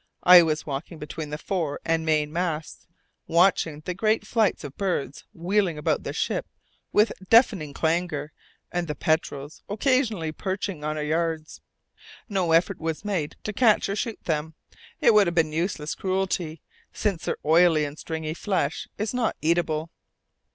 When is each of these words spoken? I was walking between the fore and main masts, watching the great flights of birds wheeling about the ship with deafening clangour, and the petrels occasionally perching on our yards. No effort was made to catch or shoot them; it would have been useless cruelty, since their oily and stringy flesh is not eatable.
I 0.23 0.41
was 0.41 0.65
walking 0.65 0.97
between 0.97 1.29
the 1.29 1.37
fore 1.37 1.79
and 1.85 2.03
main 2.03 2.33
masts, 2.33 2.87
watching 3.27 3.81
the 3.85 3.93
great 3.93 4.25
flights 4.25 4.63
of 4.63 4.75
birds 4.75 5.25
wheeling 5.31 5.77
about 5.77 6.01
the 6.01 6.11
ship 6.11 6.47
with 6.91 7.13
deafening 7.29 7.71
clangour, 7.71 8.31
and 8.71 8.87
the 8.87 8.95
petrels 8.95 9.61
occasionally 9.69 10.31
perching 10.31 10.83
on 10.83 10.97
our 10.97 11.03
yards. 11.03 11.61
No 12.27 12.51
effort 12.51 12.79
was 12.79 13.05
made 13.05 13.35
to 13.43 13.53
catch 13.53 13.89
or 13.89 13.95
shoot 13.95 14.23
them; 14.23 14.55
it 15.01 15.13
would 15.13 15.27
have 15.27 15.35
been 15.35 15.53
useless 15.53 15.93
cruelty, 15.93 16.61
since 16.91 17.25
their 17.25 17.37
oily 17.45 17.85
and 17.85 17.99
stringy 17.99 18.33
flesh 18.33 18.87
is 18.97 19.13
not 19.13 19.35
eatable. 19.39 19.91